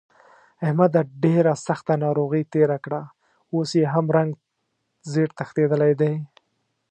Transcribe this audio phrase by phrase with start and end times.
[0.65, 3.01] احمد ډېره سخته ناروغۍ تېره کړه،
[3.53, 4.31] اوس یې هم رنګ
[5.11, 6.13] زېړ تښتېدلی دی.